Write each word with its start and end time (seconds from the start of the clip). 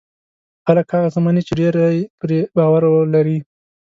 خلک 0.65 0.87
هغه 0.95 1.09
څه 1.13 1.19
مني 1.23 1.41
چې 1.47 1.53
ډېری 1.59 1.99
پرې 2.19 2.39
باور 2.57 2.83
لري. 3.13 3.37